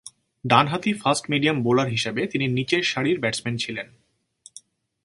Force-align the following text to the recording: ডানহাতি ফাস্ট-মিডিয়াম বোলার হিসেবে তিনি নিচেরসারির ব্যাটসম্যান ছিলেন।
ডানহাতি 0.45 0.91
ফাস্ট-মিডিয়াম 0.93 1.57
বোলার 1.63 1.87
হিসেবে 1.87 2.21
তিনি 2.27 2.45
নিচেরসারির 2.47 3.19
ব্যাটসম্যান 3.19 3.55
ছিলেন। 3.57 3.87